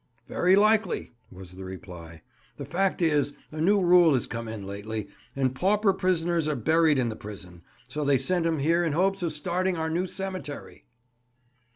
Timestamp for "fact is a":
2.65-3.61